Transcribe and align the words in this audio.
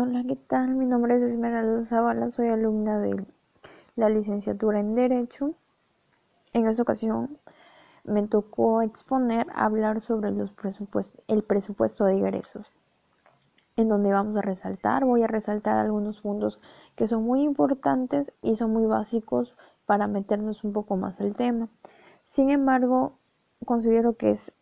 Hola, 0.00 0.22
¿qué 0.28 0.36
tal? 0.36 0.76
Mi 0.76 0.86
nombre 0.86 1.16
es 1.16 1.22
Esmeralda 1.22 1.84
Zavala, 1.86 2.30
soy 2.30 2.46
alumna 2.46 3.00
de 3.00 3.26
la 3.96 4.08
licenciatura 4.08 4.78
en 4.78 4.94
Derecho. 4.94 5.54
En 6.52 6.68
esta 6.68 6.82
ocasión 6.82 7.36
me 8.04 8.24
tocó 8.28 8.80
exponer, 8.82 9.48
hablar 9.56 10.00
sobre 10.00 10.30
los 10.30 10.52
presupuestos, 10.52 11.20
el 11.26 11.42
presupuesto 11.42 12.04
de 12.04 12.14
ingresos, 12.14 12.70
en 13.74 13.88
donde 13.88 14.12
vamos 14.12 14.36
a 14.36 14.40
resaltar, 14.40 15.04
voy 15.04 15.24
a 15.24 15.26
resaltar 15.26 15.78
algunos 15.78 16.20
puntos 16.20 16.60
que 16.94 17.08
son 17.08 17.24
muy 17.24 17.42
importantes 17.42 18.32
y 18.40 18.54
son 18.54 18.72
muy 18.72 18.86
básicos 18.86 19.56
para 19.84 20.06
meternos 20.06 20.62
un 20.62 20.72
poco 20.72 20.96
más 20.96 21.20
al 21.20 21.34
tema. 21.34 21.70
Sin 22.28 22.50
embargo, 22.50 23.14
considero 23.64 24.12
que 24.16 24.30
es 24.30 24.52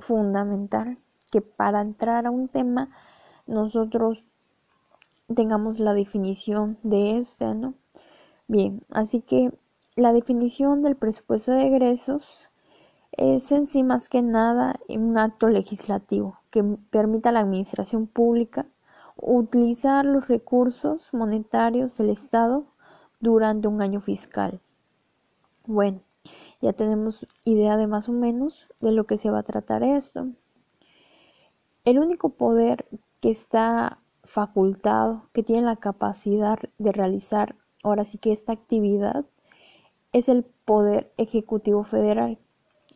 fundamental 0.00 0.98
que 1.30 1.40
para 1.40 1.82
entrar 1.82 2.26
a 2.26 2.32
un 2.32 2.48
tema 2.48 2.90
nosotros 3.46 4.24
tengamos 5.34 5.80
la 5.80 5.94
definición 5.94 6.78
de 6.82 7.18
este, 7.18 7.54
¿no? 7.54 7.74
Bien, 8.48 8.82
así 8.90 9.22
que 9.22 9.52
la 9.96 10.12
definición 10.12 10.82
del 10.82 10.96
presupuesto 10.96 11.52
de 11.52 11.66
egresos 11.66 12.38
es 13.12 13.50
en 13.50 13.66
sí 13.66 13.82
más 13.82 14.08
que 14.08 14.22
nada 14.22 14.78
un 14.88 15.16
acto 15.18 15.48
legislativo 15.48 16.38
que 16.50 16.62
permita 16.90 17.30
a 17.30 17.32
la 17.32 17.40
administración 17.40 18.06
pública 18.06 18.66
utilizar 19.16 20.04
los 20.04 20.28
recursos 20.28 21.12
monetarios 21.12 21.96
del 21.96 22.10
Estado 22.10 22.64
durante 23.20 23.68
un 23.68 23.80
año 23.80 24.00
fiscal. 24.00 24.60
Bueno, 25.66 26.00
ya 26.60 26.72
tenemos 26.72 27.26
idea 27.44 27.76
de 27.76 27.86
más 27.86 28.08
o 28.08 28.12
menos 28.12 28.68
de 28.80 28.92
lo 28.92 29.04
que 29.04 29.18
se 29.18 29.30
va 29.30 29.40
a 29.40 29.44
tratar 29.44 29.82
esto. 29.82 30.28
El 31.84 31.98
único 31.98 32.30
poder 32.30 32.86
que 33.20 33.30
está 33.30 33.98
facultado, 34.36 35.30
que 35.32 35.42
tiene 35.42 35.62
la 35.62 35.76
capacidad 35.76 36.58
de 36.76 36.92
realizar 36.92 37.56
ahora 37.82 38.04
sí 38.04 38.18
que 38.18 38.32
esta 38.32 38.52
actividad, 38.52 39.24
es 40.12 40.28
el 40.28 40.44
Poder 40.66 41.10
Ejecutivo 41.16 41.84
Federal. 41.84 42.38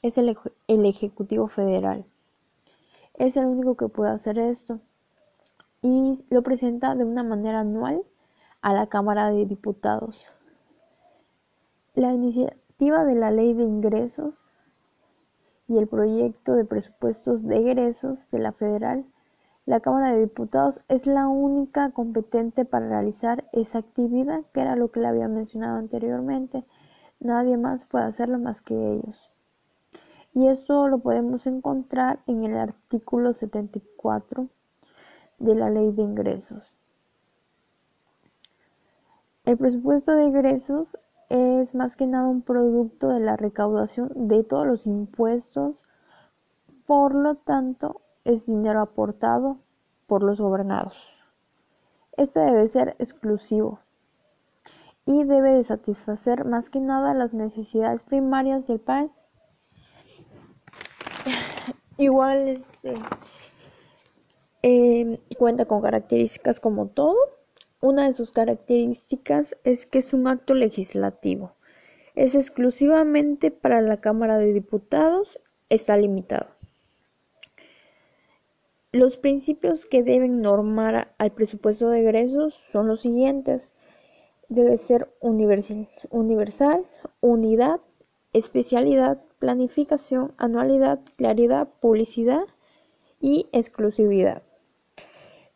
Es 0.00 0.16
el, 0.16 0.34
el 0.66 0.86
Ejecutivo 0.86 1.48
Federal. 1.48 2.06
Es 3.18 3.36
el 3.36 3.44
único 3.44 3.76
que 3.76 3.88
puede 3.88 4.12
hacer 4.12 4.38
esto. 4.38 4.80
Y 5.82 6.24
lo 6.30 6.40
presenta 6.42 6.94
de 6.94 7.04
una 7.04 7.22
manera 7.22 7.60
anual 7.60 8.02
a 8.62 8.72
la 8.72 8.86
Cámara 8.86 9.30
de 9.30 9.44
Diputados. 9.44 10.24
La 11.94 12.14
iniciativa 12.14 13.04
de 13.04 13.14
la 13.14 13.30
Ley 13.30 13.52
de 13.52 13.64
Ingresos 13.64 14.32
y 15.68 15.76
el 15.76 15.86
proyecto 15.86 16.54
de 16.54 16.64
presupuestos 16.64 17.46
de 17.46 17.58
egresos 17.58 18.30
de 18.30 18.38
la 18.38 18.52
Federal 18.52 19.04
la 19.66 19.80
Cámara 19.80 20.12
de 20.12 20.20
Diputados 20.20 20.80
es 20.88 21.06
la 21.06 21.26
única 21.26 21.90
competente 21.90 22.64
para 22.64 22.88
realizar 22.88 23.48
esa 23.52 23.78
actividad, 23.78 24.44
que 24.54 24.60
era 24.60 24.76
lo 24.76 24.92
que 24.92 25.00
le 25.00 25.08
había 25.08 25.26
mencionado 25.26 25.76
anteriormente. 25.78 26.64
Nadie 27.18 27.56
más 27.56 27.84
puede 27.84 28.04
hacerlo 28.04 28.38
más 28.38 28.62
que 28.62 28.74
ellos. 28.74 29.28
Y 30.34 30.46
esto 30.46 30.86
lo 30.86 30.98
podemos 30.98 31.48
encontrar 31.48 32.20
en 32.28 32.44
el 32.44 32.56
artículo 32.56 33.32
74 33.32 34.46
de 35.38 35.54
la 35.56 35.68
Ley 35.68 35.90
de 35.90 36.02
Ingresos. 36.02 36.72
El 39.44 39.56
presupuesto 39.56 40.14
de 40.14 40.26
ingresos 40.26 40.86
es 41.28 41.74
más 41.74 41.96
que 41.96 42.06
nada 42.06 42.28
un 42.28 42.42
producto 42.42 43.08
de 43.08 43.20
la 43.20 43.36
recaudación 43.36 44.28
de 44.28 44.44
todos 44.44 44.66
los 44.66 44.86
impuestos, 44.86 45.74
por 46.86 47.14
lo 47.14 47.34
tanto 47.34 48.00
es 48.26 48.44
dinero 48.44 48.80
aportado 48.80 49.58
por 50.06 50.22
los 50.22 50.40
gobernados. 50.40 50.96
Este 52.16 52.40
debe 52.40 52.68
ser 52.68 52.96
exclusivo 52.98 53.80
y 55.04 55.24
debe 55.24 55.52
de 55.52 55.64
satisfacer 55.64 56.44
más 56.44 56.68
que 56.68 56.80
nada 56.80 57.14
las 57.14 57.32
necesidades 57.32 58.02
primarias 58.02 58.66
del 58.66 58.80
país. 58.80 59.10
Igual 61.98 62.48
este 62.48 62.94
eh, 64.62 65.20
cuenta 65.38 65.66
con 65.66 65.80
características 65.80 66.58
como 66.58 66.88
todo. 66.88 67.16
Una 67.80 68.06
de 68.06 68.12
sus 68.12 68.32
características 68.32 69.56
es 69.62 69.86
que 69.86 69.98
es 69.98 70.12
un 70.12 70.26
acto 70.26 70.54
legislativo. 70.54 71.52
Es 72.16 72.34
exclusivamente 72.34 73.50
para 73.50 73.80
la 73.80 74.00
Cámara 74.00 74.38
de 74.38 74.52
Diputados. 74.52 75.38
Está 75.68 75.96
limitado. 75.96 76.55
Los 78.96 79.18
principios 79.18 79.84
que 79.84 80.02
deben 80.02 80.40
normar 80.40 81.12
al 81.18 81.30
presupuesto 81.30 81.90
de 81.90 82.00
egresos 82.00 82.54
son 82.72 82.88
los 82.88 83.02
siguientes. 83.02 83.70
Debe 84.48 84.78
ser 84.78 85.12
universal, 85.20 85.86
universal, 86.08 86.86
unidad, 87.20 87.82
especialidad, 88.32 89.20
planificación, 89.38 90.32
anualidad, 90.38 91.00
claridad, 91.16 91.68
publicidad 91.80 92.44
y 93.20 93.50
exclusividad. 93.52 94.40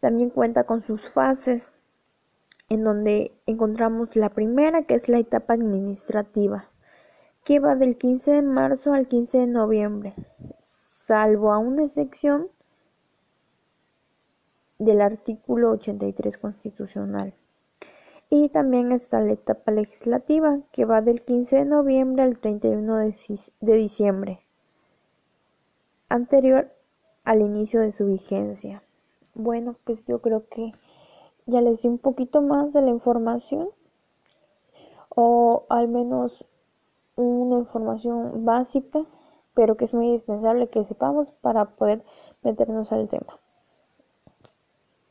También 0.00 0.30
cuenta 0.30 0.64
con 0.64 0.80
sus 0.80 1.08
fases, 1.08 1.70
en 2.68 2.82
donde 2.82 3.30
encontramos 3.46 4.16
la 4.16 4.30
primera, 4.30 4.82
que 4.82 4.96
es 4.96 5.08
la 5.08 5.20
etapa 5.20 5.54
administrativa, 5.54 6.70
que 7.44 7.60
va 7.60 7.76
del 7.76 7.98
15 7.98 8.32
de 8.32 8.42
marzo 8.42 8.94
al 8.94 9.06
15 9.06 9.38
de 9.38 9.46
noviembre, 9.46 10.14
salvo 10.58 11.52
a 11.52 11.58
una 11.58 11.84
excepción 11.84 12.48
del 14.78 15.00
artículo 15.00 15.70
83 15.72 16.38
constitucional. 16.38 17.34
Y 18.30 18.48
también 18.50 18.92
está 18.92 19.20
la 19.20 19.32
etapa 19.32 19.72
legislativa, 19.72 20.58
que 20.72 20.84
va 20.84 21.00
del 21.00 21.22
15 21.22 21.56
de 21.56 21.64
noviembre 21.64 22.22
al 22.22 22.38
31 22.38 22.96
de 23.60 23.74
diciembre, 23.74 24.40
anterior 26.08 26.70
al 27.24 27.40
inicio 27.40 27.80
de 27.80 27.92
su 27.92 28.06
vigencia. 28.06 28.82
Bueno, 29.34 29.76
pues 29.84 30.04
yo 30.06 30.20
creo 30.20 30.46
que 30.48 30.72
ya 31.46 31.60
les 31.60 31.82
di 31.82 31.88
un 31.88 31.98
poquito 31.98 32.42
más 32.42 32.72
de 32.72 32.82
la 32.82 32.90
información, 32.90 33.70
o 35.08 35.64
al 35.68 35.88
menos 35.88 36.44
una 37.16 37.58
información 37.58 38.44
básica, 38.44 39.04
pero 39.54 39.76
que 39.76 39.86
es 39.86 39.94
muy 39.94 40.06
indispensable 40.06 40.68
que 40.68 40.84
sepamos 40.84 41.32
para 41.32 41.64
poder 41.64 42.04
meternos 42.42 42.92
al 42.92 43.08
tema. 43.08 43.38